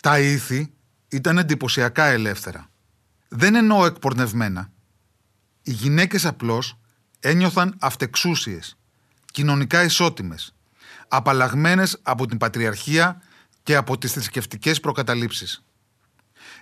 Τα 0.00 0.18
ήθη 0.18 0.72
ήταν 1.08 1.38
εντυπωσιακά 1.38 2.04
ελεύθερα. 2.04 2.70
Δεν 3.28 3.54
εννοώ 3.54 3.86
εκπορνευμένα. 3.86 4.70
Οι 5.62 5.72
γυναίκες 5.72 6.26
απλώς 6.26 6.78
ένιωθαν 7.20 7.76
αυτεξούσιες, 7.80 8.76
κοινωνικά 9.32 9.82
ισότιμες, 9.82 10.54
απαλλαγμένες 11.08 11.98
από 12.02 12.26
την 12.26 12.38
πατριαρχία 12.38 13.22
και 13.62 13.76
από 13.76 13.98
τις 13.98 14.12
θρησκευτικές 14.12 14.80
προκαταλήψεις. 14.80 15.64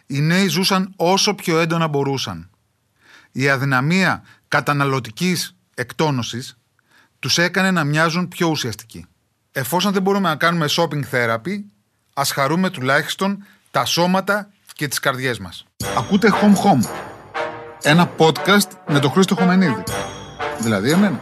Οι 0.06 0.20
νέοι 0.20 0.48
ζούσαν 0.48 0.92
όσο 0.96 1.34
πιο 1.34 1.58
έντονα 1.58 1.88
μπορούσαν. 1.88 2.50
Η 3.32 3.48
αδυναμία 3.48 4.22
καταναλωτικής 4.48 5.56
εκτόνωσης 5.74 6.58
τους 7.18 7.38
έκανε 7.38 7.70
να 7.70 7.84
μοιάζουν 7.84 8.28
πιο 8.28 8.48
ουσιαστικοί. 8.48 9.06
Εφόσον 9.52 9.92
δεν 9.92 10.02
μπορούμε 10.02 10.28
να 10.28 10.36
κάνουμε 10.36 10.66
shopping 10.70 11.02
therapy, 11.10 11.64
ας 12.18 12.30
χαρούμε 12.30 12.70
τουλάχιστον 12.70 13.44
τα 13.70 13.84
σώματα 13.84 14.50
και 14.74 14.88
τις 14.88 14.98
καρδιές 14.98 15.38
μας. 15.38 15.64
Ακούτε 15.96 16.28
Home 16.32 16.56
Home, 16.64 16.88
ένα 17.82 18.10
podcast 18.18 18.70
με 18.86 18.98
τον 18.98 19.10
Χρήστο 19.10 19.34
Χωμενίδη. 19.34 19.82
Δηλαδή 20.58 20.90
εμένα. 20.90 21.20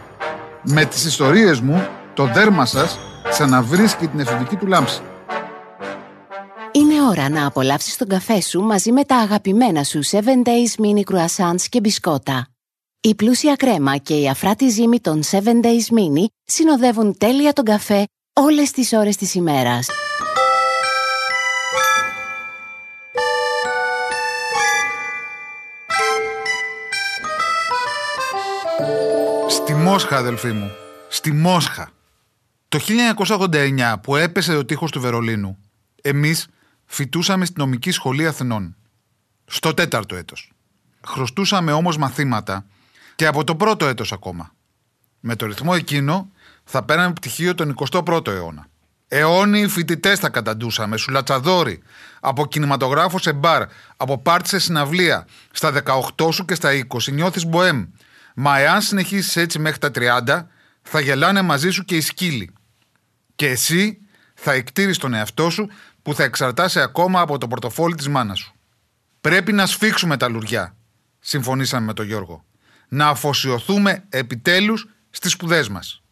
Με 0.61 0.85
τις 0.85 1.05
ιστορίες 1.05 1.59
μου, 1.59 1.87
το 2.13 2.25
δέρμα 2.25 2.65
σας 2.65 2.99
ξαναβρίσκει 3.29 4.07
την 4.07 4.19
εφηβική 4.19 4.55
του 4.55 4.67
λάμψη. 4.67 5.01
Είναι 6.71 7.01
ώρα 7.09 7.29
να 7.29 7.47
απολαύσεις 7.47 7.97
τον 7.97 8.07
καφέ 8.07 8.41
σου 8.41 8.61
μαζί 8.61 8.91
με 8.91 9.03
τα 9.03 9.15
αγαπημένα 9.15 9.83
σου 9.83 9.99
7 10.05 10.15
Days 10.17 10.83
Mini 10.83 11.13
Croissants 11.13 11.61
και 11.69 11.79
μπισκότα. 11.79 12.47
Η 13.01 13.15
πλούσια 13.15 13.55
κρέμα 13.55 13.97
και 13.97 14.13
η 14.13 14.29
αφράτη 14.29 14.69
ζύμη 14.69 14.99
των 14.99 15.23
7 15.31 15.35
Days 15.35 15.97
Mini 15.97 16.25
συνοδεύουν 16.43 17.17
τέλεια 17.17 17.53
τον 17.53 17.65
καφέ 17.65 18.03
όλες 18.33 18.71
τις 18.71 18.93
ώρες 18.93 19.15
της 19.15 19.35
ημέρας. 19.35 19.87
Στη 29.67 29.75
Μόσχα, 29.75 30.17
αδελφοί 30.17 30.51
μου. 30.51 30.71
Στη 31.09 31.31
Μόσχα. 31.31 31.89
Το 32.67 32.79
1989 33.17 33.95
που 34.01 34.15
έπεσε 34.15 34.55
ο 34.55 34.65
τείχος 34.65 34.91
του 34.91 35.01
Βερολίνου, 35.01 35.57
εμείς 36.01 36.47
φοιτούσαμε 36.85 37.45
στη 37.45 37.59
νομική 37.59 37.91
σχολή 37.91 38.27
Αθηνών. 38.27 38.75
Στο 39.45 39.73
τέταρτο 39.73 40.15
έτος. 40.15 40.51
Χρωστούσαμε 41.05 41.71
όμως 41.71 41.97
μαθήματα 41.97 42.65
και 43.15 43.25
από 43.25 43.43
το 43.43 43.55
πρώτο 43.55 43.85
έτος 43.85 44.11
ακόμα. 44.11 44.51
Με 45.19 45.35
το 45.35 45.45
ρυθμό 45.45 45.71
εκείνο 45.75 46.31
θα 46.63 46.83
πέραμε 46.83 47.13
πτυχίο 47.13 47.55
τον 47.55 47.75
21ο 47.91 48.27
αιώνα. 48.27 48.67
Αιώνιοι 49.07 49.67
φοιτητές 49.67 50.19
θα 50.19 50.29
καταντούσαμε, 50.29 50.97
σουλατσαδόροι, 50.97 51.81
από 52.19 52.47
κινηματογράφο 52.47 53.19
σε 53.19 53.33
μπαρ, 53.33 53.63
από 53.97 54.17
πάρτι 54.17 54.49
σε 54.49 54.59
συναυλία, 54.59 55.27
στα 55.51 55.71
18 55.71 56.31
σου 56.31 56.45
και 56.45 56.55
στα 56.55 56.71
20 56.71 57.11
νιώθεις 57.11 57.45
μποέμ. 57.45 57.85
Μα 58.39 58.59
εάν 58.59 58.81
συνεχίσεις 58.81 59.35
έτσι 59.35 59.59
μέχρι 59.59 59.79
τα 59.79 59.91
30, 59.93 60.47
θα 60.81 60.99
γελάνε 60.99 61.41
μαζί 61.41 61.69
σου 61.69 61.83
και 61.83 61.95
οι 61.95 62.01
σκύλοι. 62.01 62.53
Και 63.35 63.47
εσύ 63.49 63.97
θα 64.33 64.51
εκτήρει 64.51 64.95
τον 64.95 65.13
εαυτό 65.13 65.49
σου 65.49 65.69
που 66.01 66.13
θα 66.13 66.23
εξαρτάσει 66.23 66.79
ακόμα 66.79 67.21
από 67.21 67.37
το 67.37 67.47
πορτοφόλι 67.47 67.95
της 67.95 68.07
μάνας 68.07 68.39
σου. 68.39 68.55
Πρέπει 69.21 69.53
να 69.53 69.65
σφίξουμε 69.65 70.17
τα 70.17 70.27
λουριά, 70.27 70.75
συμφωνήσαμε 71.19 71.85
με 71.85 71.93
τον 71.93 72.05
Γιώργο. 72.05 72.45
Να 72.87 73.07
αφοσιωθούμε 73.07 74.05
επιτέλους 74.09 74.87
στις 75.09 75.31
σπουδές 75.31 75.69
μας. 75.69 76.03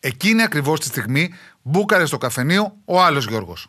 Εκείνη 0.00 0.42
ακριβώς 0.42 0.80
τη 0.80 0.86
στιγμή 0.86 1.34
μπούκαρε 1.62 2.06
στο 2.06 2.18
καφενείο 2.18 2.76
ο 2.84 3.02
άλλος 3.02 3.26
Γιώργος. 3.26 3.68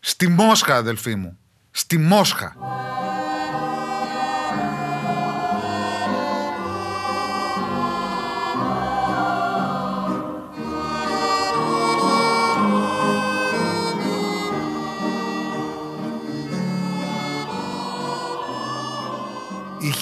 Στη 0.00 0.28
Μόσχα, 0.28 0.76
αδελφοί 0.76 1.14
μου. 1.14 1.38
Στη 1.70 1.98
Μόσχα. 1.98 2.56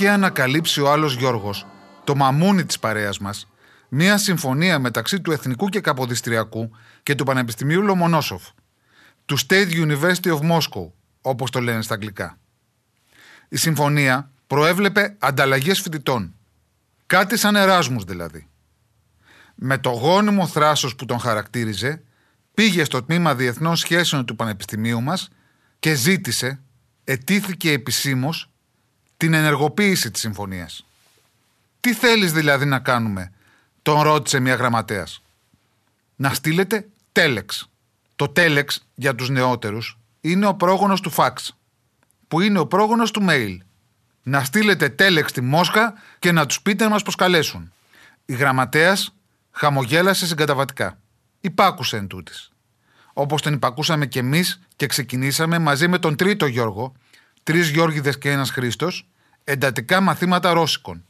Είχε 0.04 0.12
ανακαλύψει 0.12 0.80
ο 0.80 0.92
άλλος 0.92 1.14
Γιώργος, 1.14 1.66
το 2.04 2.14
μαμούνι 2.14 2.64
της 2.64 2.78
παρέας 2.78 3.18
μας, 3.18 3.50
μία 3.88 4.18
συμφωνία 4.18 4.78
μεταξύ 4.78 5.20
του 5.20 5.32
Εθνικού 5.32 5.68
και 5.68 5.80
Καποδιστριακού 5.80 6.70
και 7.02 7.14
του 7.14 7.24
Πανεπιστημίου 7.24 7.82
Λομονόσοφ, 7.82 8.42
του 9.24 9.38
State 9.38 9.70
University 9.70 10.38
of 10.38 10.38
Moscow, 10.38 10.90
όπως 11.20 11.50
το 11.50 11.60
λένε 11.60 11.82
στα 11.82 11.94
αγγλικά. 11.94 12.38
Η 13.48 13.56
συμφωνία 13.56 14.30
προέβλεπε 14.46 15.16
ανταλλαγές 15.18 15.80
φοιτητών. 15.80 16.34
Κάτι 17.06 17.36
σαν 17.36 17.56
Εράσμους 17.56 18.04
δηλαδή. 18.04 18.48
Με 19.54 19.78
το 19.78 19.90
γόνιμο 19.90 20.46
θράσος 20.46 20.94
που 20.94 21.04
τον 21.04 21.18
χαρακτήριζε, 21.18 22.02
πήγε 22.54 22.84
στο 22.84 23.02
τμήμα 23.02 23.34
Διεθνών 23.34 23.76
Σχέσεων 23.76 24.24
του 24.24 24.36
Πανεπιστημίου 24.36 25.02
μας 25.02 25.28
και 25.78 25.94
ζήτησε, 25.94 26.60
ετήθηκε 27.04 27.72
επισήμως, 27.72 28.48
την 29.16 29.34
ενεργοποίηση 29.34 30.10
της 30.10 30.20
συμφωνίας. 30.20 30.86
Τι 31.80 31.94
θέλεις 31.94 32.32
δηλαδή 32.32 32.64
να 32.64 32.78
κάνουμε, 32.78 33.32
τον 33.82 34.00
ρώτησε 34.00 34.38
μια 34.38 34.54
γραμματέας. 34.54 35.22
Να 36.16 36.34
στείλετε 36.34 36.88
τέλεξ. 37.12 37.68
Το 38.16 38.28
τέλεξ 38.28 38.86
για 38.94 39.14
τους 39.14 39.28
νεότερους 39.28 39.98
είναι 40.20 40.46
ο 40.46 40.54
πρόγονος 40.54 41.00
του 41.00 41.10
φαξ, 41.10 41.56
που 42.28 42.40
είναι 42.40 42.58
ο 42.58 42.66
πρόγονος 42.66 43.10
του 43.10 43.24
mail. 43.28 43.56
Να 44.22 44.44
στείλετε 44.44 44.88
τέλεξ 44.88 45.30
στη 45.30 45.40
Μόσχα 45.40 45.94
και 46.18 46.32
να 46.32 46.46
τους 46.46 46.60
πείτε 46.60 46.84
να 46.84 46.90
μας 46.90 47.02
προσκαλέσουν. 47.02 47.72
Η 48.24 48.34
γραμματέας 48.34 49.14
χαμογέλασε 49.50 50.26
συγκαταβατικά. 50.26 50.98
Υπάκουσε 51.40 51.96
εν 51.96 52.06
τούτης. 52.06 52.52
Όπως 53.12 53.42
τον 53.42 53.52
υπακούσαμε 53.52 54.06
κι 54.06 54.18
εμείς 54.18 54.60
και 54.76 54.86
ξεκινήσαμε 54.86 55.58
μαζί 55.58 55.88
με 55.88 55.98
τον 55.98 56.16
τρίτο 56.16 56.46
Γιώργο, 56.46 56.92
τρεις 57.44 57.68
Γιώργιδες 57.68 58.18
και 58.18 58.30
ένας 58.30 58.50
Χρήστος, 58.50 59.08
εντατικά 59.44 60.00
μαθήματα 60.00 60.52
Ρώσικων. 60.52 61.04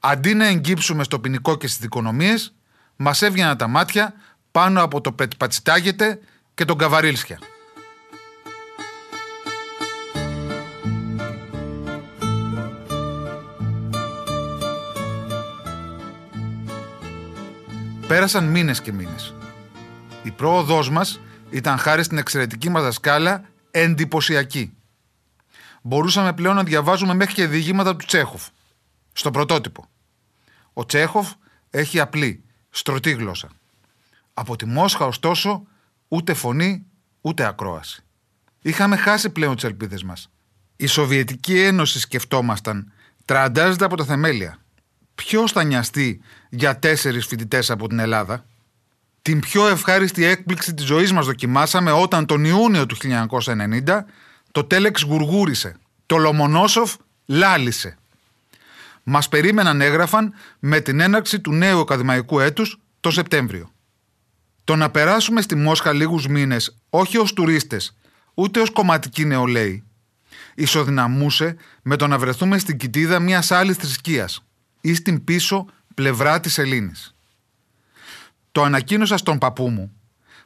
Αντί 0.00 0.34
να 0.34 0.46
εγκύψουμε 0.46 1.04
στο 1.04 1.20
ποινικό 1.20 1.56
και 1.56 1.66
στις 1.66 1.78
δικονομίες, 1.80 2.54
μας 2.96 3.22
έβγαιναν 3.22 3.56
τα 3.56 3.66
μάτια 3.66 4.14
πάνω 4.50 4.82
από 4.82 5.00
το 5.00 5.12
πετπατσιτάγεται 5.12 6.20
και 6.54 6.64
τον 6.64 6.78
καβαρίλσια. 6.78 7.38
Πέρασαν 18.06 18.44
μήνες 18.44 18.80
και 18.80 18.92
μήνες. 18.92 19.34
Η 20.22 20.30
πρόοδός 20.30 20.90
μας 20.90 21.20
ήταν 21.50 21.78
χάρη 21.78 22.02
στην 22.02 22.18
εξαιρετική 22.18 22.68
μας 22.68 22.82
δασκάλα 22.82 23.44
εντυπωσιακή. 23.70 24.74
Μπορούσαμε 25.82 26.32
πλέον 26.32 26.54
να 26.54 26.62
διαβάζουμε 26.62 27.14
μέχρι 27.14 27.34
και 27.34 27.46
διηγήματα 27.46 27.96
του 27.96 28.06
Τσέχοφ, 28.06 28.48
στο 29.12 29.30
πρωτότυπο. 29.30 29.88
Ο 30.72 30.86
Τσέχοφ 30.86 31.32
έχει 31.70 32.00
απλή, 32.00 32.44
στρωτή 32.70 33.10
γλώσσα. 33.10 33.48
Από 34.34 34.56
τη 34.56 34.66
Μόσχα, 34.66 35.04
ωστόσο, 35.06 35.62
ούτε 36.08 36.34
φωνή, 36.34 36.86
ούτε 37.20 37.46
ακρόαση. 37.46 38.04
Είχαμε 38.62 38.96
χάσει 38.96 39.30
πλέον 39.30 39.54
τις 39.54 39.64
ελπίδες 39.64 40.02
μας. 40.02 40.30
Η 40.76 40.86
Σοβιετική 40.86 41.60
Ένωση, 41.60 42.00
σκεφτόμασταν, 42.00 42.92
τραντάζεται 43.24 43.84
από 43.84 43.96
τα 43.96 44.04
θεμέλια. 44.04 44.58
Ποιος 45.14 45.52
θα 45.52 45.64
νοιαστεί 45.64 46.20
για 46.50 46.78
τέσσερις 46.78 47.26
φοιτητές 47.26 47.70
από 47.70 47.88
την 47.88 47.98
Ελλάδα; 47.98 48.44
Την 49.22 49.40
πιο 49.40 49.68
ευχάριστη 49.68 50.24
έκπληξη 50.24 50.74
της 50.74 50.84
ζωής 50.84 51.12
μας 51.12 51.26
δοκιμάσαμε 51.26 51.90
όταν 51.90 52.26
τον 52.26 52.44
Ιούνιο 52.44 52.86
του 52.86 52.96
1990 52.96 54.04
το 54.52 54.64
Τέλεξ 54.64 55.02
γουργούρισε. 55.02 55.76
Το 56.06 56.16
Λομονόσοφ 56.16 56.94
λάλησε 57.26 57.98
μας 59.10 59.28
περίμεναν 59.28 59.80
έγραφαν 59.80 60.34
με 60.58 60.80
την 60.80 61.00
έναρξη 61.00 61.40
του 61.40 61.52
νέου 61.52 61.80
ακαδημαϊκού 61.80 62.40
έτους 62.40 62.80
το 63.00 63.10
Σεπτέμβριο. 63.10 63.70
Το 64.64 64.76
να 64.76 64.90
περάσουμε 64.90 65.40
στη 65.40 65.54
Μόσχα 65.54 65.92
λίγους 65.92 66.26
μήνες 66.26 66.76
όχι 66.90 67.18
ως 67.18 67.32
τουρίστες, 67.32 67.96
ούτε 68.34 68.60
ως 68.60 68.70
κομματικοί 68.70 69.24
νεολαίοι, 69.24 69.84
ισοδυναμούσε 70.54 71.56
με 71.82 71.96
το 71.96 72.06
να 72.06 72.18
βρεθούμε 72.18 72.58
στην 72.58 72.76
κοιτίδα 72.76 73.18
μιας 73.20 73.50
άλλης 73.50 73.76
θρησκείας 73.76 74.44
ή 74.80 74.94
στην 74.94 75.24
πίσω 75.24 75.66
πλευρά 75.94 76.40
της 76.40 76.58
Ελλήνης. 76.58 77.14
Το 78.52 78.62
ανακοίνωσα 78.62 79.16
στον 79.16 79.38
παππού 79.38 79.68
μου, 79.68 79.92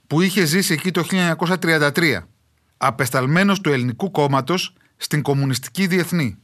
που 0.07 0.21
είχε 0.21 0.45
ζήσει 0.45 0.73
εκεί 0.73 0.91
το 0.91 1.03
1933, 1.03 2.29
απεσταλμένος 2.77 3.61
του 3.61 3.73
ελληνικού 3.73 4.11
κόμματος 4.11 4.73
στην 4.97 5.23
Κομμουνιστική 5.23 5.87
Διεθνή. 5.87 6.39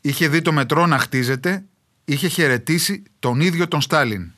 Είχε 0.00 0.28
δει 0.28 0.42
το 0.42 0.52
μετρό 0.52 0.86
να 0.86 0.98
χτίζεται, 0.98 1.64
είχε 2.04 2.28
χαιρετήσει 2.28 3.02
τον 3.18 3.40
ίδιο 3.40 3.68
τον 3.68 3.80
Στάλιν. 3.80 4.32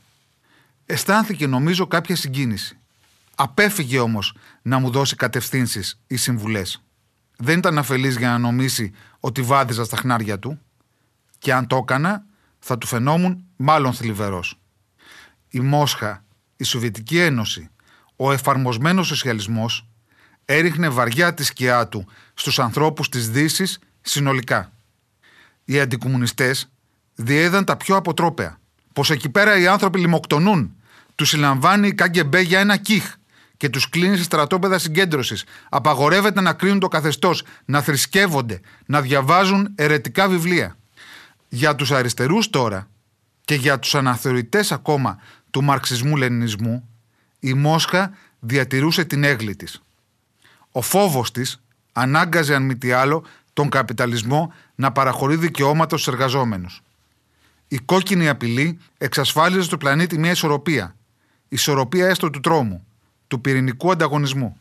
Αισθάνθηκε 0.87 1.46
νομίζω 1.46 1.87
κάποια 1.87 2.16
συγκίνηση. 2.16 2.78
Απέφυγε 3.34 3.99
όμως 3.99 4.34
να 4.62 4.78
μου 4.78 4.90
δώσει 4.90 5.16
κατευθύνσεις 5.16 6.00
ή 6.06 6.16
συμβουλές. 6.16 6.82
Δεν 7.37 7.58
ήταν 7.58 7.78
αφελής 7.78 8.17
για 8.17 8.28
να 8.28 8.38
νομίσει 8.38 8.93
ότι 9.20 9.43
βάδιζα 9.43 9.84
στα 9.84 9.96
χνάρια 9.96 10.38
του 10.38 10.60
και 11.38 11.52
αν 11.52 11.67
το 11.67 11.76
έκανα 11.76 12.25
θα 12.58 12.78
του 12.78 12.87
φαινόμουν 12.87 13.44
μάλλον 13.56 13.93
θλιβερός. 13.93 14.60
Η 15.49 15.60
Μόσχα, 15.60 16.25
η 16.56 16.64
Σοβιετική 16.64 17.19
Ένωση, 17.19 17.69
ο 18.17 18.32
εφαρμοσμένος 18.32 19.06
σοσιαλισμός 19.06 19.88
έριχνε 20.44 20.88
βαριά 20.88 21.35
τη 21.35 21.44
σκιά 21.44 21.88
του 21.88 22.06
στους 22.35 22.58
ανθρώπους 22.58 23.08
της 23.08 23.31
δύσης 23.31 23.79
συνολικά. 24.00 24.73
Οι 25.64 25.81
αντικομουνιστές 25.81 26.69
διέδαν 27.14 27.64
τα 27.64 27.76
πιο 27.76 27.96
αποτρόπαια. 27.96 28.58
Πως 28.93 29.11
εκεί 29.11 29.29
πέρα 29.29 29.58
οι 29.58 29.67
άνθρωποι 29.67 29.99
λιμοκτονούν. 29.99 30.76
Τους 31.14 31.29
συλλαμβάνει 31.29 31.88
η 31.88 31.94
ΚΑΓΚΕΜΠΕ 31.94 32.41
για 32.41 32.61
ένα 32.61 32.76
κιχ 32.76 33.14
και 33.56 33.69
τους 33.69 33.88
κλείνει 33.88 34.17
σε 34.17 34.23
στρατόπεδα 34.23 34.79
συγκέντρωσης. 34.79 35.44
Απαγορεύεται 35.69 36.41
να 36.41 36.52
κρίνουν 36.52 36.79
το 36.79 36.88
καθεστώς, 36.88 37.43
να 37.64 37.82
θρησκεύονται, 37.82 38.61
να 38.87 39.00
διαβάζουν 39.00 39.73
ερετικά 39.75 40.29
βιβλία. 40.29 40.76
Για 41.49 41.75
τους 41.75 41.91
αριστερούς 41.91 42.50
τώρα 42.50 42.88
και 43.44 43.55
για 43.55 43.79
τους 43.79 43.94
αναθεωρητές 43.94 44.73
ακόμα 44.73 45.19
του 45.50 45.62
μαρξισμού-λενινισμού 45.62 46.88
η 47.41 47.55
Μόσχα 47.55 48.17
διατηρούσε 48.41 49.05
την 49.05 49.25
έγκλη 49.25 49.56
της. 49.56 49.82
Ο 50.76 50.81
φόβος 50.81 51.31
της 51.31 51.62
ανάγκαζε 51.93 52.55
αν 52.55 52.62
μη 52.62 52.76
τι 52.76 52.93
άλλο 52.93 53.25
τον 53.53 53.69
καπιταλισμό 53.69 54.53
να 54.75 54.93
παραχωρεί 54.93 55.37
δικαιώματα 55.37 55.97
στους 55.97 56.12
εργαζόμενους. 56.12 56.82
Η 57.69 57.79
κόκκινη 57.79 58.29
απειλή 58.29 58.79
εξασφάλιζε 58.99 59.62
στο 59.62 59.76
πλανήτη 59.76 60.19
μια 60.19 60.31
ισορροπία. 60.31 60.97
Ισορροπία 61.49 62.06
έστω 62.06 62.31
του 62.31 62.41
τρόμου, 62.41 62.87
του 63.29 63.41
πυρηνικού 63.41 63.91
ανταγωνισμού. 63.91 64.56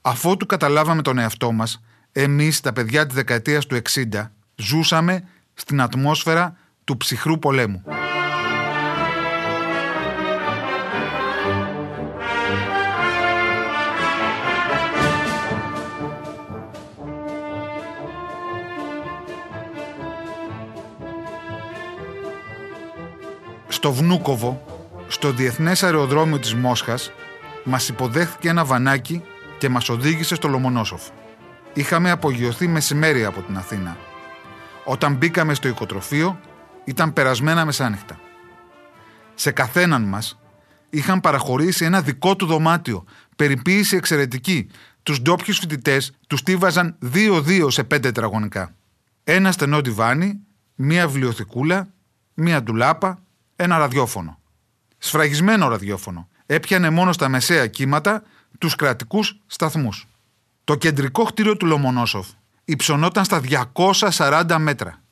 Αφότου 0.00 0.46
καταλάβαμε 0.46 1.02
τον 1.02 1.18
εαυτό 1.18 1.52
μας, 1.52 1.82
εμείς 2.12 2.60
τα 2.60 2.72
παιδιά 2.72 3.06
της 3.06 3.14
δεκαετίας 3.14 3.66
του 3.66 3.74
60 3.74 4.30
ζούσαμε 4.56 5.28
στην 5.54 5.80
ατμόσφαιρα 5.80 6.56
του 6.84 6.96
ψυχρού 6.96 7.38
πολέμου. 7.38 7.82
Στο 23.84 23.92
Βνούκοβο, 23.92 24.64
στο 25.08 25.32
Διεθνές 25.32 25.82
Αεροδρόμιο 25.82 26.38
της 26.38 26.54
Μόσχας, 26.54 27.12
μας 27.64 27.88
υποδέχθηκε 27.88 28.48
ένα 28.48 28.64
βανάκι 28.64 29.22
και 29.58 29.68
μας 29.68 29.88
οδήγησε 29.88 30.34
στο 30.34 30.48
Λομονόσοφ. 30.48 31.02
Είχαμε 31.72 32.10
απογειωθεί 32.10 32.68
μεσημέρι 32.68 33.24
από 33.24 33.40
την 33.42 33.56
Αθήνα. 33.56 33.96
Όταν 34.84 35.14
μπήκαμε 35.14 35.54
στο 35.54 35.68
οικοτροφείο, 35.68 36.40
ήταν 36.84 37.12
περασμένα 37.12 37.64
μεσάνυχτα. 37.64 38.20
Σε 39.34 39.50
καθέναν 39.50 40.02
μας 40.02 40.40
είχαν 40.90 41.20
παραχωρήσει 41.20 41.84
ένα 41.84 42.00
δικό 42.00 42.36
του 42.36 42.46
δωμάτιο, 42.46 43.04
περιποίηση 43.36 43.96
εξαιρετική. 43.96 44.70
Τους 45.02 45.22
ντόπιους 45.22 45.58
φοιτητές 45.58 46.12
τους 46.26 46.38
στίβαζαν 46.38 46.96
δύο-δύο 46.98 47.70
σε 47.70 47.84
πέντε 47.84 48.12
τετραγωνικά. 48.12 48.74
Ένα 49.24 49.52
στενό 49.52 49.80
τιβάνι, 49.80 50.40
μία 50.74 51.08
βιβλιοθηκούλα, 51.08 51.88
μία 52.34 52.62
ντουλάπα, 52.62 53.23
ένα 53.56 53.78
ραδιόφωνο. 53.78 54.38
Σφραγισμένο 54.98 55.68
ραδιόφωνο. 55.68 56.28
Έπιανε 56.46 56.90
μόνο 56.90 57.12
στα 57.12 57.28
μεσαία 57.28 57.66
κύματα 57.66 58.22
τους 58.58 58.74
κρατικούς 58.74 59.40
σταθμούς. 59.46 60.06
Το 60.64 60.74
κεντρικό 60.74 61.24
χτίριο 61.24 61.56
του 61.56 61.66
Λομονόσοφ 61.66 62.28
υψωνόταν 62.64 63.24
στα 63.24 63.40
240 64.10 64.56
μέτρα. 64.58 65.02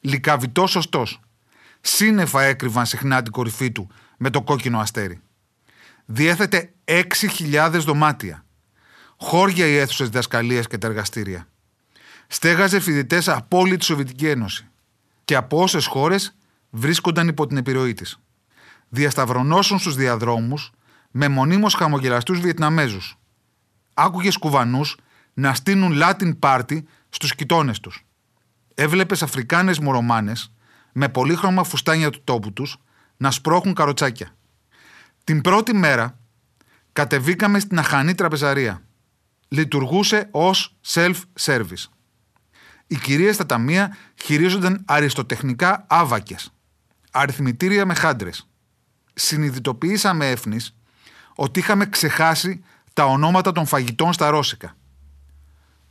Λικαβητό 0.00 0.66
σωστός. 0.66 1.20
Σύννεφα 1.80 2.42
έκρυβαν 2.42 2.86
συχνά 2.86 3.22
την 3.22 3.32
κορυφή 3.32 3.72
του 3.72 3.90
με 4.16 4.30
το 4.30 4.42
κόκκινο 4.42 4.78
αστέρι. 4.78 5.20
Διέθετε 6.04 6.72
6.000 6.84 7.70
δωμάτια. 7.72 8.44
Χώρια 9.16 9.66
οι 9.66 9.76
αίθουσες 9.76 10.08
διδασκαλία 10.08 10.62
και 10.62 10.78
τα 10.78 10.86
εργαστήρια. 10.86 11.48
Στέγαζε 12.26 12.80
φοιτητές 12.80 13.28
από 13.28 13.58
όλη 13.58 13.76
τη 13.76 13.84
Σοβιετική 13.84 14.28
Ένωση. 14.28 14.68
Και 15.24 15.34
από 15.34 15.62
όσες 15.62 15.86
χώρες 15.86 16.36
βρίσκονταν 16.76 17.28
υπό 17.28 17.46
την 17.46 17.56
επιρροή 17.56 17.94
της. 17.94 18.18
Διασταυρονώσουν 18.88 19.78
στους 19.78 19.94
διαδρόμους 19.94 20.70
με 21.10 21.28
μονίμως 21.28 21.74
χαμογελαστούς 21.74 22.40
Βιετναμέζους. 22.40 23.18
Άκουγες 23.94 24.36
κουβανούς 24.36 24.96
να 25.34 25.54
στείλουν 25.54 25.98
Latin 26.02 26.38
Party 26.38 26.82
στους 27.08 27.34
κοιτώνες 27.34 27.80
τους. 27.80 28.06
Έβλεπες 28.74 29.22
Αφρικάνες 29.22 29.78
μορομάνε 29.78 30.32
με 30.92 31.08
πολύχρωμα 31.08 31.64
φουστάνια 31.64 32.10
του 32.10 32.20
τόπου 32.24 32.52
τους 32.52 32.76
να 33.16 33.30
σπρώχουν 33.30 33.74
καροτσάκια. 33.74 34.36
Την 35.24 35.40
πρώτη 35.40 35.74
μέρα 35.74 36.18
κατεβήκαμε 36.92 37.58
στην 37.58 37.78
αχανή 37.78 38.14
τραπεζαρία. 38.14 38.82
Λειτουργούσε 39.48 40.28
ως 40.30 40.76
self-service. 40.86 41.84
Οι 42.86 42.96
κυρίες 42.96 43.34
στα 43.34 43.46
ταμεία 43.46 43.96
χειρίζονταν 44.22 44.82
αριστοτεχνικά 44.86 45.86
άβακες 45.88 46.50
αριθμητήρια 47.16 47.86
με 47.86 47.94
χάντρες. 47.94 48.48
Συνειδητοποιήσαμε 49.14 50.30
έφνης 50.30 50.76
ότι 51.34 51.58
είχαμε 51.58 51.86
ξεχάσει 51.86 52.64
τα 52.92 53.04
ονόματα 53.04 53.52
των 53.52 53.66
φαγητών 53.66 54.12
στα 54.12 54.30
Ρώσικα. 54.30 54.76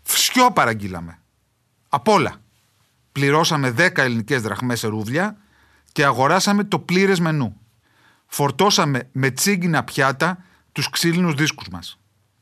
Φσιό 0.02 0.52
παραγγείλαμε. 0.52 1.20
Απ' 1.90 2.08
όλα. 2.08 2.36
Πληρώσαμε 3.12 3.70
10 3.70 3.98
ελληνικές 3.98 4.42
δραχμές 4.42 4.80
σε 4.80 4.88
ρούβλια 4.88 5.38
και 5.92 6.06
αγοράσαμε 6.06 6.64
το 6.64 6.80
πλήρες 6.80 7.20
μενού. 7.20 7.60
Φορτώσαμε 8.28 9.10
με 9.12 9.32
τσίγκινα 9.32 9.84
πιάτα 9.84 10.44
τους 10.72 10.90
ξύλινους 10.90 11.34
δίσκους 11.34 11.68
μας. 11.68 12.00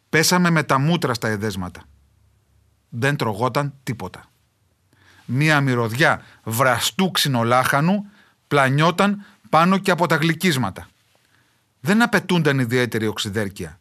Πέσαμε 0.09 0.49
με 0.49 0.63
τα 0.63 0.77
μούτρα 0.77 1.13
στα 1.13 1.27
εδέσματα. 1.27 1.83
Δεν 2.89 3.15
τρογόταν 3.15 3.73
τίποτα. 3.83 4.25
Μία 5.25 5.61
μυρωδιά 5.61 6.21
βραστού 6.43 7.11
ξινολάχανου 7.11 8.05
πλανιόταν 8.53 9.25
πάνω 9.49 9.77
και 9.77 9.91
από 9.91 10.07
τα 10.07 10.15
γλυκίσματα. 10.15 10.87
Δεν 11.79 12.01
απαιτούνταν 12.01 12.59
ιδιαίτερη 12.59 13.07
οξυδέρκεια. 13.07 13.79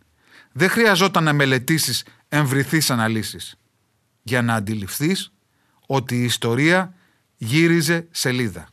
Δεν 0.52 0.69
χρειαζόταν 0.69 1.24
να 1.24 1.32
μελετήσεις 1.32 2.04
εμβριθείς 2.28 2.90
αναλύσεις 2.90 3.54
για 4.22 4.42
να 4.42 4.54
αντιληφθείς 4.54 5.32
ότι 5.87 6.16
η 6.16 6.25
ιστορία 6.25 6.94
γύριζε 7.37 8.06
σελίδα. 8.11 8.68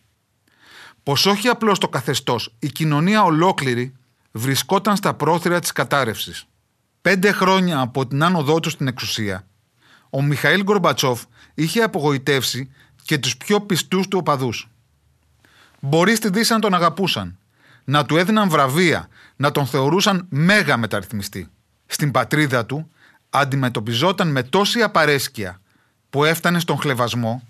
Πως 1.03 1.25
όχι 1.25 1.47
απλώς 1.47 1.79
το 1.79 1.89
καθεστώς, 1.89 2.55
η 2.59 2.67
κοινωνία 2.67 3.23
ολόκληρη 3.23 3.93
βρισκόταν 4.31 4.95
στα 4.95 5.13
πρόθυρα 5.13 5.59
της 5.59 5.71
κατάρρευσης. 5.71 6.45
Πέντε 7.01 7.31
χρόνια 7.31 7.79
από 7.79 8.07
την 8.07 8.23
άνοδό 8.23 8.59
του 8.59 8.69
στην 8.69 8.87
εξουσία, 8.87 9.47
ο 10.09 10.21
Μιχαήλ 10.21 10.63
Γκορμπατσόφ 10.63 11.23
είχε 11.53 11.81
απογοητεύσει 11.81 12.71
και 13.03 13.17
τους 13.17 13.37
πιο 13.37 13.61
πιστούς 13.61 14.07
του 14.07 14.17
οπαδούς. 14.21 14.69
Μπορεί 15.81 16.15
στη 16.15 16.29
Δύση 16.29 16.53
να 16.53 16.59
τον 16.59 16.73
αγαπούσαν, 16.73 17.37
να 17.83 18.05
του 18.05 18.17
έδιναν 18.17 18.49
βραβεία, 18.49 19.07
να 19.35 19.51
τον 19.51 19.65
θεωρούσαν 19.65 20.25
μέγα 20.29 20.77
μεταρρυθμιστή. 20.77 21.47
Στην 21.85 22.11
πατρίδα 22.11 22.65
του 22.65 22.91
αντιμετωπιζόταν 23.29 24.31
με 24.31 24.43
τόση 24.43 24.81
απαρέσκεια 24.81 25.61
που 26.09 26.23
έφτανε 26.23 26.59
στον 26.59 26.77
χλεβασμό, 26.77 27.47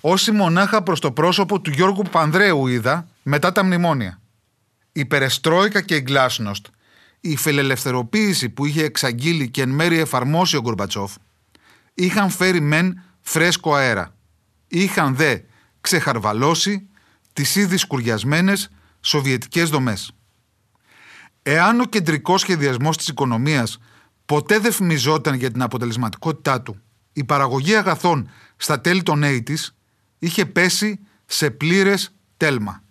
όσοι 0.00 0.30
μονάχα 0.30 0.82
προς 0.82 1.00
το 1.00 1.12
πρόσωπο 1.12 1.60
του 1.60 1.70
Γιώργου 1.70 2.04
Πανδρέου 2.10 2.66
είδα 2.66 3.06
μετά 3.22 3.52
τα 3.52 3.64
μνημόνια. 3.64 4.20
Η 4.92 5.04
Περεστρόικα 5.04 5.80
και 5.80 5.94
η 5.94 6.00
Γκλάσνοστ, 6.00 6.66
η 7.20 7.36
φιλελευθεροποίηση 7.36 8.48
που 8.48 8.66
είχε 8.66 8.84
εξαγγείλει 8.84 9.50
και 9.50 9.62
εν 9.62 9.68
μέρει 9.68 9.98
εφαρμόσει 9.98 10.56
ο 10.56 10.60
Γκορμπατσόφ, 10.60 11.14
είχαν 11.94 12.30
φέρει 12.30 12.60
μεν 12.60 13.02
φρέσκο 13.20 13.74
αέρα. 13.74 14.14
Είχαν 14.68 15.16
δε 15.16 15.38
ξεχαρβαλώσει 15.80 16.88
τις 17.32 17.56
ήδη 17.56 17.76
σκουριασμένες 17.76 18.70
σοβιετικές 19.00 19.70
δομές. 19.70 20.12
Εάν 21.42 21.80
ο 21.80 21.84
κεντρικός 21.84 22.40
σχεδιασμός 22.40 22.96
της 22.96 23.08
οικονομίας 23.08 23.78
ποτέ 24.26 24.58
δεν 24.58 24.72
φημιζόταν 24.72 25.34
για 25.34 25.50
την 25.50 25.62
αποτελεσματικότητά 25.62 26.60
του, 26.60 26.80
η 27.12 27.24
παραγωγή 27.24 27.74
αγαθών 27.74 28.30
στα 28.56 28.80
τέλη 28.80 29.02
των 29.02 29.22
80's 29.24 29.72
είχε 30.18 30.46
πέσει 30.46 30.98
σε 31.26 31.50
πλήρες 31.50 32.12
τέλμα. 32.36 32.82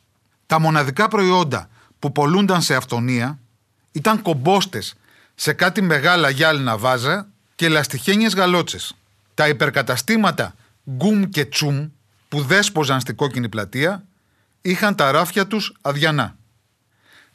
Τα 0.46 0.60
μοναδικά 0.60 1.08
προϊόντα 1.08 1.70
που 2.00 2.12
πολλούνταν 2.12 2.62
σε 2.62 2.76
αυτονία 2.76 3.40
ήταν 3.92 4.22
κομπόστες 4.22 4.96
σε 5.36 5.54
κάτι 5.54 5.82
μεγάλα 5.82 6.30
γυάλινα 6.30 6.78
βάζα 6.78 7.28
και 7.56 7.70
λαστιχένιες 7.70 8.34
γαλότσες. 8.36 8.96
Τα 9.34 9.48
υπερκαταστήματα 9.48 10.56
γκουμ 10.92 11.24
και 11.24 11.46
τσουμ 11.46 11.90
που 12.30 12.42
δέσποζαν 12.42 13.00
στη 13.00 13.14
κόκκινη 13.14 13.50
πλατεία 13.50 14.04
είχαν 14.70 14.96
τα 14.96 15.12
ράφια 15.12 15.48
τους 15.48 15.76
αδιανά. 15.82 16.38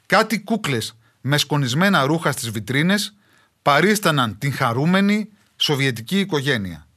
Κάτι 0.05 0.39
κούκλες 0.39 0.95
με 1.21 1.37
σκονισμένα 1.37 2.05
ρούχα 2.05 2.31
στις 2.31 2.49
βιτρίνες 2.49 3.13
παρίσταναν 3.61 4.37
την 4.37 4.53
χαρούμενη 4.53 5.29
σοβιετική 5.55 6.19
οικογένεια. 6.19 6.87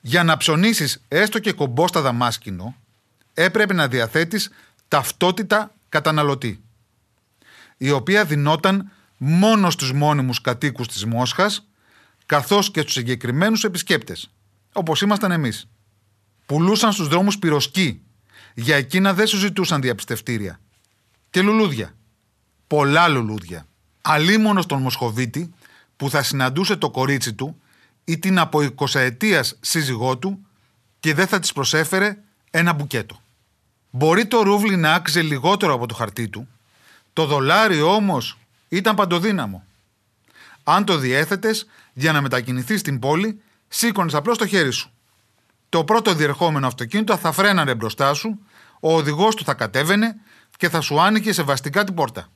Για 0.00 0.24
να 0.24 0.36
ψωνίσεις 0.36 1.02
έστω 1.08 1.38
και 1.38 1.52
κομπόστα 1.52 2.00
δαμάσκηνο, 2.00 2.76
έπρεπε 3.34 3.74
να 3.74 3.88
διαθέτεις 3.88 4.50
ταυτότητα 4.88 5.74
καταναλωτή, 5.88 6.62
η 7.76 7.90
οποία 7.90 8.24
δινόταν 8.24 8.90
μόνο 9.16 9.70
στους 9.70 9.92
μόνιμους 9.92 10.40
κατοίκους 10.40 10.88
της 10.88 11.04
Μόσχας, 11.04 11.66
καθώς 12.26 12.70
και 12.70 12.80
στους 12.80 12.92
συγκεκριμένους 12.92 13.64
επισκέπτες, 13.64 14.30
όπως 14.72 15.00
ήμασταν 15.00 15.30
εμείς. 15.30 15.68
Πουλούσαν 16.46 16.92
στους 16.92 17.08
δρόμους 17.08 17.38
πυροσκή, 17.38 18.02
για 18.54 18.76
εκείνα 18.76 19.14
δεν 19.14 19.26
σου 19.26 19.36
ζητούσαν 19.36 19.80
διαπιστευτήρια. 19.80 20.60
Και 21.30 21.42
λουλούδια. 21.42 21.94
Πολλά 22.66 23.08
λουλούδια. 23.08 23.66
Αλίμονος 24.02 24.66
τον 24.66 24.82
Μοσχοβίτη 24.82 25.54
που 25.96 26.10
θα 26.10 26.22
συναντούσε 26.22 26.76
το 26.76 26.90
κορίτσι 26.90 27.34
του 27.34 27.60
ή 28.04 28.18
την 28.18 28.38
από 28.38 28.68
20 28.76 29.10
σύζυγό 29.60 30.18
του 30.18 30.46
και 31.00 31.14
δεν 31.14 31.26
θα 31.26 31.38
της 31.38 31.52
προσέφερε 31.52 32.18
ένα 32.50 32.72
μπουκέτο. 32.72 33.20
Μπορεί 33.90 34.26
το 34.26 34.42
ρούβλι 34.42 34.76
να 34.76 34.94
άξιζε 34.94 35.22
λιγότερο 35.22 35.74
από 35.74 35.86
το 35.86 35.94
χαρτί 35.94 36.28
του, 36.28 36.48
το 37.12 37.26
δολάριο 37.26 37.94
όμως 37.94 38.38
ήταν 38.68 38.94
παντοδύναμο. 38.94 39.64
Αν 40.64 40.84
το 40.84 40.96
διέθετες 40.96 41.66
για 41.92 42.12
να 42.12 42.20
μετακινηθείς 42.20 42.80
στην 42.80 42.98
πόλη, 42.98 43.40
σήκωνες 43.68 44.14
απλώς 44.14 44.38
το 44.38 44.46
χέρι 44.46 44.70
σου. 44.70 44.90
Το 45.70 45.84
πρώτο 45.84 46.14
διερχόμενο 46.14 46.66
αυτοκίνητο 46.66 47.16
θα 47.16 47.32
φρέναρε 47.32 47.74
μπροστά 47.74 48.14
σου, 48.14 48.38
ο 48.80 48.94
οδηγός 48.94 49.34
του 49.34 49.44
θα 49.44 49.54
κατέβαινε 49.54 50.16
και 50.56 50.68
θα 50.68 50.80
σου 50.80 51.00
άνοιγε 51.00 51.32
σεβαστικά 51.32 51.84
την 51.84 51.94
πόρτα. 51.94 52.28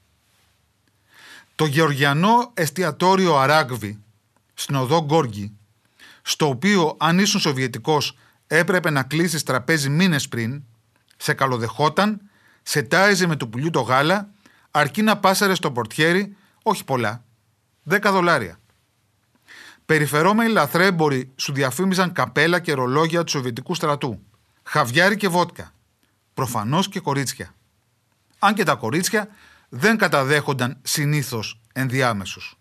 Το 1.55 1.65
γεωργιανό 1.65 2.51
εστιατόριο 2.55 3.37
Αράγκβι, 3.37 4.03
στην 4.55 4.75
οδό 4.75 4.99
Γκόργη, 5.05 5.53
στο 6.23 6.49
οποίο 6.49 6.97
αν 6.99 7.19
ήσουν 7.19 7.41
Σοβιετικός 7.41 8.17
έπρεπε 8.47 8.91
να 8.91 9.03
κλείσεις 9.03 9.43
τραπέζι 9.43 9.89
μήνες 9.89 10.29
πριν, 10.29 10.63
σε 11.17 11.33
καλοδεχόταν, 11.33 12.21
σε 12.63 12.83
τάιζε 12.83 13.27
με 13.27 13.37
του 13.37 13.49
πουλιού 13.49 13.71
το 13.71 13.81
γάλα, 13.81 14.29
αρκεί 14.71 15.03
να 15.03 15.19
πάσαρε 15.19 15.55
στο 15.55 15.73
πορτιέρι, 15.73 16.37
όχι 16.63 16.85
πολλά, 16.85 17.25
10 17.91 17.99
δολάρια. 18.03 18.59
Περιφερόμενοι 19.87 20.51
λαθρέμποροι 20.51 21.33
σου 21.37 21.53
διαφήμιζαν 21.53 22.13
καπέλα 22.13 22.61
και 22.61 22.73
ρολόγια 22.73 23.25
του 23.25 23.31
Σοβιετικού 23.31 23.75
στρατού, 23.75 24.23
χαβιάρι 24.63 25.17
και 25.17 25.29
βότκα, 25.29 25.73
προφανώς 26.35 26.89
και 26.89 27.01
κορίτσια. 27.01 27.55
Αν 28.39 28.55
και 28.55 28.63
τα 28.63 28.75
κορίτσια 28.75 29.29
δεν 29.69 29.97
καταδέχονταν 29.97 30.79
συνήθως 30.83 31.61
ενδιάμεσους. 31.73 32.59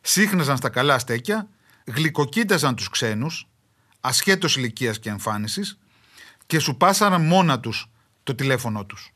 Σύχναζαν 0.00 0.56
στα 0.56 0.68
καλά 0.68 0.98
στέκια, 0.98 1.48
γλυκοκοίταζαν 1.84 2.74
τους 2.74 2.88
ξένους, 2.88 3.48
ασχέτως 4.00 4.56
ηλικίας 4.56 4.98
και 4.98 5.08
εμφάνισης, 5.08 5.78
και 6.46 6.58
σου 6.58 6.76
πάσαραν 6.76 7.26
μόνα 7.26 7.60
τους 7.60 7.90
το 8.22 8.34
τηλέφωνό 8.34 8.84
τους. 8.84 9.12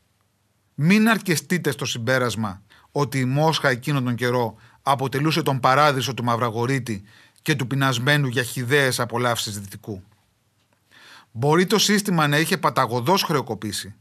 Μην 0.74 1.08
αρκεστείτε 1.08 1.70
στο 1.70 1.84
συμπέρασμα 1.84 2.62
ότι 2.92 3.18
η 3.18 3.24
Μόσχα 3.24 3.68
εκείνον 3.68 4.04
τον 4.04 4.14
καιρό 4.14 4.56
αποτελούσε 4.86 5.42
τον 5.42 5.60
παράδεισο 5.60 6.14
του 6.14 6.24
Μαυραγωρίτη 6.24 7.02
και 7.42 7.54
του 7.54 7.66
πεινασμένου 7.66 8.26
για 8.26 8.42
χιδαίες 8.42 9.00
απολαύσεις 9.00 9.60
δυτικού. 9.60 10.02
Μπορεί 11.30 11.66
το 11.66 11.78
σύστημα 11.78 12.28
να 12.28 12.38
είχε 12.38 12.58
παταγωδός 12.58 13.22
χρεοκοπήσει. 13.22 13.94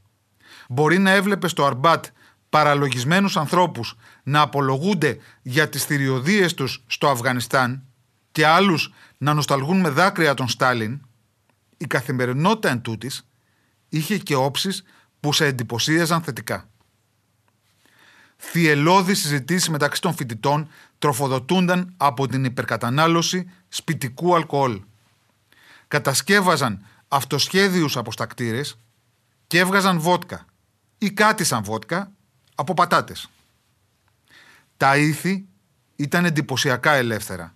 Μπορεί 0.70 0.98
να 0.98 1.12
έβλεπε 1.12 1.48
στο 1.48 1.66
Αρμπάτ 1.66 2.06
παραλογισμένους 2.50 3.38
ανθρώπους 3.38 3.96
να 4.24 4.42
απολογούνται 4.42 5.18
για 5.42 5.70
τις 5.70 5.86
θηριωδίες 5.86 6.54
τους 6.54 6.84
στο 6.88 7.10
Αφγανιστάν 7.10 7.84
και 8.32 8.46
άλλους 8.46 8.94
να 9.18 9.34
νοσταλγούν 9.34 9.80
με 9.80 9.90
δάκρυα 9.90 10.34
τον 10.34 10.48
Στάλιν, 10.48 11.02
η 11.78 11.86
καθημερινότητα 11.86 12.70
εν 12.70 12.82
τούτης 12.82 13.28
είχε 13.90 14.18
και 14.18 14.36
όψεις 14.36 14.84
που 15.20 15.34
σε 15.34 15.46
εντυπωσίαζαν 15.46 16.22
θετικά. 16.22 16.70
Θυελώδη 18.52 19.14
συζητήσεις 19.14 19.70
μεταξύ 19.70 20.02
των 20.02 20.16
φοιτητών 20.16 20.70
τροφοδοτούνταν 21.00 21.94
από 21.98 22.28
την 22.28 22.46
υπερκατανάλωση 22.46 23.50
σπιτικού 23.70 24.36
αλκοόλ. 24.36 24.82
Κατασκεύαζαν 25.88 26.86
αυτοσχέδιους 27.08 27.98
αποστακτήρες 27.98 28.78
και 29.48 29.60
έβγαζαν 29.60 30.00
βότκα 30.00 30.46
ή 30.98 31.12
κάτι 31.12 31.44
σαν 31.44 31.64
βότκα 31.64 32.12
από 32.56 32.74
πατάτες. 32.74 33.30
Τα 34.78 34.98
ήθη 34.98 35.46
ήταν 35.96 36.26
εντυπωσιακά 36.26 36.92
ελεύθερα. 36.92 37.56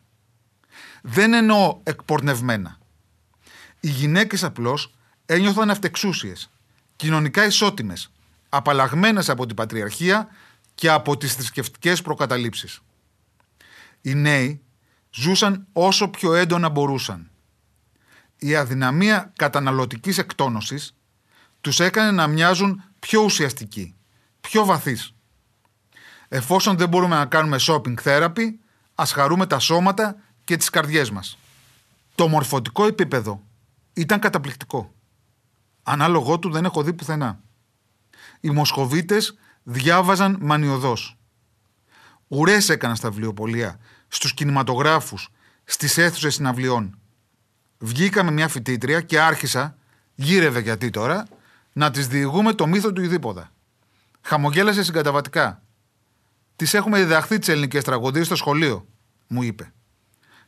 Δεν 1.02 1.34
εννοώ 1.34 1.80
εκπορνευμένα. 1.84 2.78
Οι 3.80 3.90
γυναίκες 3.90 4.44
απλώς 4.44 4.94
ένιωθαν 5.26 5.70
αυτεξούσιες, 5.70 6.50
κοινωνικά 6.96 7.46
ισότιμες, 7.46 8.12
απαλλαγμένες 8.50 9.30
από 9.30 9.46
την 9.46 9.56
πατριαρχία 9.56 10.28
και 10.78 10.90
από 10.90 11.18
τις 11.18 11.34
θρησκευτικές 11.34 12.02
προκαταλήψεις. 12.02 12.80
Οι 14.02 14.14
νέοι 14.14 14.62
ζούσαν 15.12 15.68
όσο 15.74 16.08
πιο 16.08 16.34
έντονα 16.34 16.70
μπορούσαν. 16.70 17.32
Η 18.38 18.56
αδυναμία 18.56 19.34
καταναλωτικής 19.36 20.18
εκτόνωσης 20.18 20.96
τους 21.62 21.80
έκανε 21.80 22.12
να 22.12 22.28
μοιάζουν 22.28 22.84
πιο 23.00 23.22
ουσιαστικοί, 23.22 23.96
πιο 24.42 24.66
βαθείς. 24.66 25.14
Εφόσον 26.28 26.78
δεν 26.78 26.90
μπορούμε 26.90 27.16
να 27.16 27.26
κάνουμε 27.26 27.58
shopping 27.60 27.96
therapy, 28.04 28.54
ας 28.96 29.12
χαρούμε 29.12 29.48
τα 29.48 29.60
σώματα 29.60 30.16
και 30.44 30.58
τις 30.58 30.70
καρδιές 30.70 31.12
μας. 31.12 31.38
Το 32.16 32.28
μορφωτικό 32.28 32.86
επίπεδο 32.86 33.44
ήταν 33.94 34.20
καταπληκτικό. 34.20 34.94
Ανάλογό 35.84 36.40
του 36.40 36.52
δεν 36.52 36.66
έχω 36.66 36.84
δει 36.84 36.94
πουθενά. 36.94 37.40
Οι 38.40 38.50
Μοσχοβίτες 38.50 39.38
διάβαζαν 39.70 40.38
μανιωδώς. 40.42 41.18
Ουρές 42.28 42.70
έκαναν 42.70 42.96
στα 42.96 43.10
βιβλιοπολία, 43.10 43.80
στους 44.08 44.34
κινηματογράφους, 44.34 45.30
στις 45.64 45.98
αίθουσες 45.98 46.34
συναυλιών. 46.34 47.00
Βγήκα 47.78 48.24
με 48.24 48.32
μια 48.32 48.48
φοιτήτρια 48.48 49.02
και 49.02 49.20
άρχισα, 49.20 49.78
γύρευε 50.16 50.60
γιατί 50.60 50.90
τώρα, 50.90 51.28
να 51.74 51.92
της 51.92 52.08
διηγούμε 52.08 52.54
το 52.54 52.68
μύθο 52.68 52.94
του 52.94 53.02
Ιδίποδα. 53.02 53.52
Χαμογέλασε 54.22 54.84
συγκαταβατικά. 54.84 55.62
Τη 56.56 56.78
έχουμε 56.78 56.98
διδαχθεί 56.98 57.40
τις 57.40 57.48
ελληνικές 57.48 57.84
τραγωδίες 57.84 58.26
στο 58.26 58.36
σχολείο, 58.36 58.86
μου 59.28 59.44
είπε. 59.44 59.74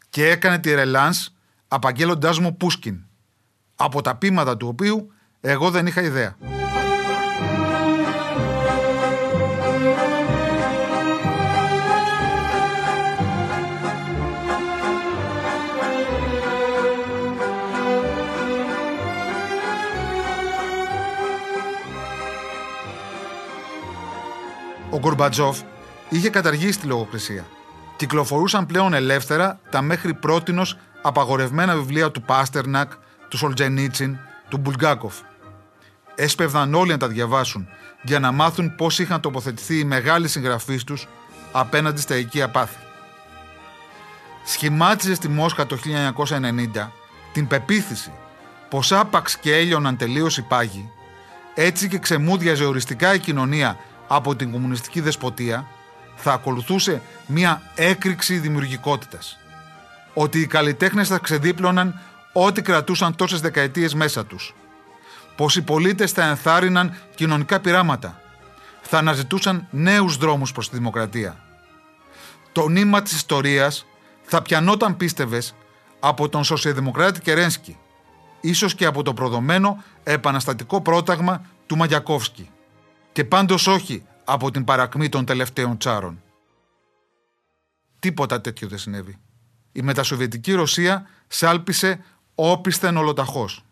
Και 0.10 0.30
έκανε 0.30 0.60
τη 0.60 0.74
ρελάνς 0.74 1.30
απαγγέλλοντάς 1.68 2.40
μου 2.40 2.58
Πούσκιν, 2.58 3.00
από 3.76 4.02
τα 4.02 4.16
πείματα 4.16 4.58
του 4.58 4.68
οποίου 4.68 5.12
εγώ 5.42 5.70
δεν 5.72 5.88
είχα 5.88 6.02
ιδέα. 6.02 6.59
Γκορμπατζόφ 25.00 25.60
είχε 26.10 26.29
καταργήσει 26.29 26.79
τη 26.79 26.88
λογοκρισία. 26.88 27.46
Κυκλοφορούσαν 27.96 28.65
πλέον 28.65 28.94
ελεύθερα 28.94 29.60
τα 29.70 29.82
μέχρι 29.82 30.13
πρότινος 30.13 30.77
απαγορευμένα 31.01 31.75
βιβλία 31.75 32.12
του 32.12 32.22
Πάστερνακ, 32.22 32.91
του 33.27 33.38
Σολτζενίτσιν, 33.38 34.18
του 34.50 34.58
Μπουλγκάκοφ. 34.58 35.15
Έσπευδαν 36.15 36.74
όλοι 36.74 36.91
να 36.91 36.98
τα 36.98 37.08
διαβάσουν 37.08 37.68
για 38.01 38.20
να 38.20 38.32
μάθουν 38.32 38.75
πώς 38.75 39.00
είχαν 39.00 39.22
τοποθετηθεί 39.22 39.79
οι 39.79 39.84
μεγάλοι 39.84 40.27
συγγραφείς 40.27 40.84
τους 40.84 41.08
απέναντι 41.51 42.01
στα 42.01 42.15
οικία 42.15 42.50
πάθη. 42.50 42.77
Σχημάτιζε 44.44 45.15
στη 45.15 45.27
Μόσχα 45.27 45.65
το 45.65 45.77
1990 46.27 46.91
την 47.34 47.48
πεποίθηση 47.48 48.12
πως 48.70 48.91
άπαξ 48.91 49.38
και 49.38 49.56
έλειωναν 49.56 49.98
τελείως 49.98 50.38
οι 50.38 50.41
πάγοι, 50.41 50.89
έτσι 51.53 51.88
και 51.88 51.98
ξεμούδιαζε 51.98 52.65
οριστικά 52.65 53.13
η 53.13 53.20
κοινωνία 53.20 53.77
από 54.12 54.36
την 54.36 54.51
κομμουνιστική 54.51 55.01
δεσποτεία, 55.01 55.68
θα 56.16 56.34
ακολουθούσε 56.34 57.01
μια 57.25 57.62
έκρηξη 57.75 58.38
δημιουργικότητας. 58.38 59.38
Ότι 60.13 60.39
οι 60.39 60.48
καλλιτέχνες 60.48 61.08
θα 61.08 61.18
ξεδίπλωναν 61.18 62.00
ό,τι 62.34 62.62
κρατούσαν 62.62 63.16
τόσες 63.16 63.42
δεκαετίες 63.42 63.94
μέσα 63.94 64.25
τους. 64.25 64.56
Πως 65.36 65.56
οι 65.56 65.62
πολίτες 65.62 66.12
θα 66.12 66.24
ενθάρρυναν 66.24 66.98
κοινωνικά 67.16 67.60
πειράματα. 67.60 68.22
Θα 68.82 68.98
αναζητούσαν 68.98 69.68
νέους 69.70 70.18
δρόμους 70.18 70.51
προς 70.51 70.70
τη 70.70 70.75
δημοκρατία. 70.75 71.38
Το 72.51 72.68
νήμα 72.68 73.01
της 73.01 73.12
ιστορίας 73.12 73.86
θα 74.24 74.42
πιανόταν 74.42 74.98
πίστευες 74.98 75.56
από 76.00 76.30
τον 76.30 76.44
Σοσιαδημοκράτη 76.44 77.20
Κερένσκι, 77.20 77.78
ίσως 78.42 78.75
και 78.75 78.86
από 78.86 79.04
το 79.04 79.13
προδομένο 79.13 79.84
επαναστατικό 80.04 80.82
πρόταγμα 80.82 81.42
του 81.66 81.78
Μαγιακόφσκι 81.78 82.50
και 83.20 83.26
πάντως 83.26 83.68
όχι 83.68 84.04
από 84.24 84.52
την 84.52 84.64
παρακμή 84.64 85.10
των 85.10 85.26
τελευταίων 85.26 85.78
τσάρων. 85.78 86.24
Τίποτα 88.00 88.42
τέτοιο 88.42 88.68
δεν 88.68 88.78
συνέβη. 88.78 89.20
Η 89.72 89.82
μετασοβιετική 89.82 90.54
Ρωσία 90.54 91.08
σάλπισε 91.28 92.04
όπισθεν 92.36 92.98
ολοταχώς. 92.98 93.66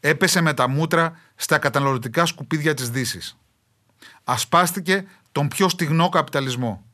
Έπεσε 0.00 0.40
με 0.40 0.54
τα 0.54 0.68
μούτρα 0.68 1.18
στα 1.34 1.58
καταναλωτικά 1.58 2.26
σκουπίδια 2.26 2.74
της 2.74 2.90
δύσης. 2.90 3.36
Ασπάστηκε 4.24 5.06
τον 5.32 5.48
πιο 5.48 5.68
στιγνό 5.68 6.08
καπιταλισμό. 6.08 6.84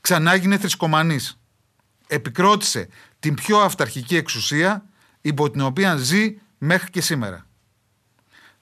Ξανά 0.00 0.32
έγινε 0.32 0.58
θρησκομανής. 0.58 1.40
Επικρότησε 2.06 2.88
την 3.18 3.34
πιο 3.34 3.58
αυταρχική 3.58 4.16
εξουσία 4.16 4.84
υπό 5.20 5.50
την 5.50 5.60
οποία 5.60 5.96
ζει 5.96 6.40
μέχρι 6.58 6.90
και 6.90 7.00
σήμερα. 7.00 7.46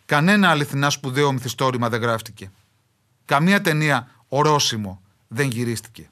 Κανένα 0.08 0.50
αληθινά 0.50 0.90
σπουδαίο 0.90 1.32
μυθιστόρημα 1.32 1.88
δεν 1.88 2.00
γράφτηκε. 2.00 2.50
Καμία 3.24 3.60
ταινία 3.60 4.10
ορόσημο 4.28 5.02
δεν 5.28 5.48
γυρίστηκε. 5.48 6.10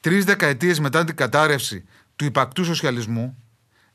Τρεις 0.00 0.24
δεκαετίες 0.24 0.80
μετά 0.80 1.04
την 1.04 1.16
κατάρρευση 1.16 1.84
του 2.16 2.24
υπακτού 2.24 2.64
σοσιαλισμού, 2.64 3.42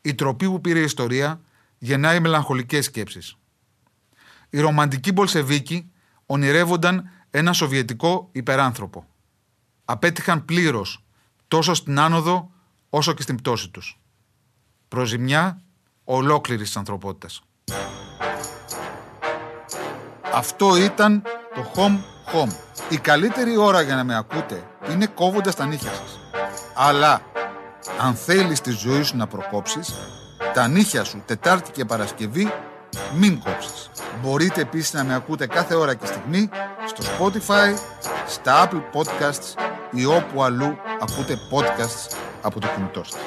η 0.02 0.16
τροπή 0.16 0.46
που 0.46 0.62
πήρε 0.62 0.80
η 0.80 0.84
ιστορία 0.84 1.42
γεννάει 1.78 2.20
μελαγχολικές 2.20 2.86
σκέψεις. 2.86 3.38
Οι 4.50 4.60
ρομαντικοί 4.60 5.12
Μπολσεβίκοι 5.12 5.92
ονειρεύονταν 6.26 7.10
ένα 7.30 7.54
σοβιετικό 7.54 8.30
υπεράνθρωπο. 8.32 9.08
Απέτυχαν 9.86 10.46
πλήρως 10.46 11.04
τόσο 11.48 11.74
στην 11.74 12.00
άνοδο 12.00 12.52
όσο 12.90 13.14
και 13.14 13.22
στην 13.22 13.36
πτώση 13.36 13.70
τους. 13.70 14.00
Προζημιά 14.88 15.62
ολόκληρης 16.04 16.66
της 16.66 16.78
ανθρωπότητας. 16.78 17.42
Αυτό 20.34 20.76
ήταν 20.76 21.24
το 21.56 21.72
Home 21.76 22.00
Home. 22.34 22.56
Η 22.90 22.98
καλύτερη 22.98 23.58
ώρα 23.58 23.82
για 23.82 23.96
να 23.96 24.04
με 24.04 24.18
ακούτε 24.18 24.64
είναι 24.92 25.06
κόβοντας 25.06 25.56
τα 25.56 25.66
νύχια 25.66 25.92
σας. 25.92 26.20
Αλλά 26.76 27.22
αν 28.02 28.16
θέλεις 28.16 28.62
τη 28.62 28.72
ζωή 28.72 29.02
σου 29.02 29.18
να 29.18 29.28
προκόψεις, 29.28 29.94
τα 30.54 30.68
νύχια 30.68 31.04
σου 31.04 31.24
Τετάρτη 31.26 31.72
και 31.72 31.86
Παρασκευή 31.86 32.52
μην 33.16 33.40
κόψεις. 33.40 33.90
Μπορείτε 34.22 34.62
επίσης 34.62 34.94
να 34.94 35.04
με 35.04 35.16
ακούτε 35.16 35.48
κάθε 35.48 35.76
ώρα 35.76 35.94
και 35.94 36.06
στιγμή 36.06 36.50
στο 36.86 37.04
Spotify, 37.04 37.78
στα 38.28 38.70
Apple 38.70 38.82
Podcasts 38.94 39.62
ή 39.92 40.06
όπου 40.06 40.44
αλλού 40.44 40.78
ακούτε 41.02 41.38
podcasts 41.52 42.18
από 42.42 42.60
το 42.60 42.68
κινητό 42.76 43.04
σας. 43.04 43.22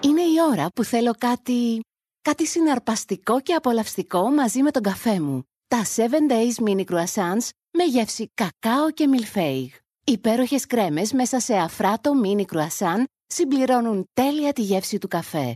Είναι 0.00 0.22
η 0.22 0.34
ώρα 0.50 0.66
που 0.74 0.84
θέλω 0.84 1.12
κάτι... 1.18 1.80
κάτι 2.22 2.46
συναρπαστικό 2.46 3.40
και 3.40 3.54
απολαυστικό 3.54 4.30
μαζί 4.30 4.62
με 4.62 4.70
τον 4.70 4.82
καφέ 4.82 5.20
μου. 5.20 5.44
Τα 5.70 5.84
7 5.96 6.00
Days 6.30 6.68
Mini 6.68 6.84
Croissants 6.84 7.48
με 7.70 7.84
γεύση 7.84 8.30
κακάο 8.34 8.90
και 8.94 9.06
μιλφέιγ. 9.06 9.70
Υπέροχες 10.04 10.66
κρέμες 10.66 11.12
μέσα 11.12 11.40
σε 11.40 11.54
αφράτο 11.54 12.12
mini 12.24 12.40
croissant 12.54 13.04
συμπληρώνουν 13.26 14.04
τέλεια 14.12 14.52
τη 14.52 14.62
γεύση 14.62 14.98
του 14.98 15.08
καφέ. 15.08 15.54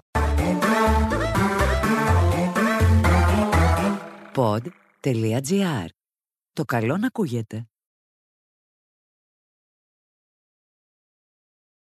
Pod.gr. 4.35 5.87
Το 6.53 6.65
καλό 6.65 6.97
να 6.97 7.07
ακούγεται. 7.07 7.67